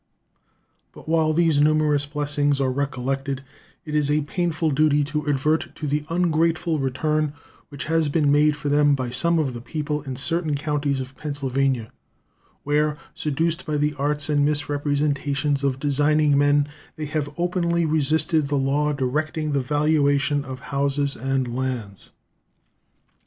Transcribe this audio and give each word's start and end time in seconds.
But 0.93 1.07
while 1.07 1.31
these 1.31 1.61
numerous 1.61 2.07
blessings 2.07 2.59
are 2.59 2.71
recollected, 2.71 3.43
it 3.85 3.93
is 3.93 4.09
a 4.09 4.21
painful 4.23 4.71
duty 4.71 5.03
to 5.03 5.29
advert 5.29 5.75
to 5.75 5.85
the 5.85 6.05
ungrateful 6.09 6.79
return 6.79 7.33
which 7.69 7.83
has 7.83 8.09
been 8.09 8.31
made 8.31 8.55
for 8.55 8.67
them 8.67 8.95
by 8.95 9.11
some 9.11 9.37
of 9.37 9.53
the 9.53 9.61
people 9.61 10.01
in 10.01 10.15
certain 10.15 10.55
counties 10.55 10.99
of 11.01 11.15
Pennsylvania, 11.15 11.91
where, 12.63 12.97
seduced 13.13 13.67
by 13.67 13.77
the 13.77 13.93
arts 13.93 14.27
and 14.27 14.43
misrepresentations 14.43 15.63
of 15.63 15.77
designing 15.79 16.35
men, 16.35 16.67
they 16.95 17.05
have 17.05 17.29
openly 17.37 17.85
resisted 17.85 18.47
the 18.47 18.57
law 18.57 18.93
directing 18.93 19.51
the 19.51 19.61
valuation 19.61 20.43
of 20.43 20.61
houses 20.61 21.15
and 21.15 21.47
lands. 21.47 22.09